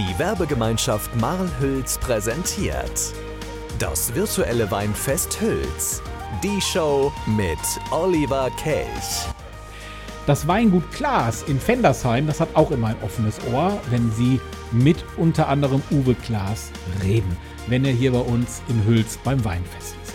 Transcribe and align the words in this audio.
Die 0.00 0.18
Werbegemeinschaft 0.18 1.14
Marl-Hülz 1.20 1.98
präsentiert 1.98 3.12
das 3.78 4.14
virtuelle 4.14 4.70
Weinfest 4.70 5.38
Hülz. 5.38 6.00
Die 6.42 6.58
Show 6.58 7.12
mit 7.26 7.58
Oliver 7.90 8.48
Kelch. 8.56 9.26
Das 10.26 10.48
Weingut 10.48 10.90
Klaas 10.90 11.42
in 11.42 11.60
Fendersheim, 11.60 12.26
das 12.26 12.40
hat 12.40 12.48
auch 12.54 12.70
immer 12.70 12.86
ein 12.86 13.02
offenes 13.02 13.36
Ohr, 13.52 13.78
wenn 13.90 14.10
Sie 14.12 14.40
mit 14.72 15.04
unter 15.18 15.48
anderem 15.48 15.82
Uwe 15.90 16.14
Klaas 16.14 16.70
reden, 17.04 17.36
wenn 17.66 17.84
er 17.84 17.92
hier 17.92 18.12
bei 18.12 18.20
uns 18.20 18.62
in 18.68 18.82
Hülz 18.86 19.18
beim 19.22 19.44
Weinfest 19.44 19.96
ist. 20.02 20.14